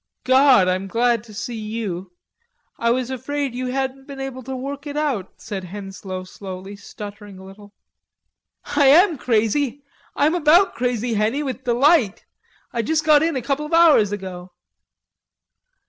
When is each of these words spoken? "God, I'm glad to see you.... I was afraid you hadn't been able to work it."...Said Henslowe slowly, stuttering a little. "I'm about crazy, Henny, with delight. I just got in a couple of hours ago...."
"God, 0.23 0.67
I'm 0.67 0.87
glad 0.87 1.23
to 1.25 1.31
see 1.31 1.59
you.... 1.59 2.11
I 2.79 2.89
was 2.89 3.11
afraid 3.11 3.53
you 3.53 3.67
hadn't 3.67 4.07
been 4.07 4.19
able 4.19 4.41
to 4.41 4.55
work 4.55 4.87
it."...Said 4.87 5.65
Henslowe 5.65 6.23
slowly, 6.23 6.75
stuttering 6.75 7.37
a 7.37 7.43
little. 7.45 7.71
"I'm 8.65 9.13
about 10.33 10.73
crazy, 10.73 11.13
Henny, 11.13 11.43
with 11.43 11.65
delight. 11.65 12.25
I 12.73 12.81
just 12.81 13.03
got 13.05 13.21
in 13.21 13.35
a 13.35 13.43
couple 13.43 13.67
of 13.67 13.75
hours 13.75 14.11
ago...." 14.11 14.53